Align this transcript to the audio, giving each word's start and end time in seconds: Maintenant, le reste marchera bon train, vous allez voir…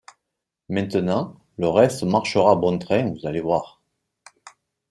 Maintenant, 0.67 1.37
le 1.57 1.67
reste 1.67 2.01
marchera 2.01 2.55
bon 2.55 2.79
train, 2.79 3.11
vous 3.13 3.27
allez 3.27 3.39
voir… 3.39 3.83